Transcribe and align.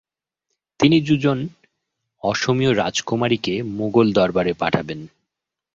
তিনি 0.79 0.97
দু’জন 1.01 1.39
অসমীয় 2.23 2.71
রাজকুমারীকে 2.75 3.53
মোগল 3.77 4.07
দরবারে 4.13 4.53
পাঠাবেন। 4.53 4.99